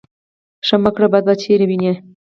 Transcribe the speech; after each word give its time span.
ـ 0.33 0.65
ښه 0.67 0.75
مه 0.83 0.91
کړه 0.95 1.07
بد 1.13 1.23
به 1.27 1.33
چېرې 1.41 1.65
وينې. 1.67 1.93